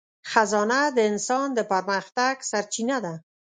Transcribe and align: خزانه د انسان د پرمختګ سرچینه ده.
خزانه 0.31 0.81
د 0.95 0.97
انسان 1.11 1.47
د 1.57 1.59
پرمختګ 1.71 2.35
سرچینه 2.51 2.97
ده. 3.05 3.13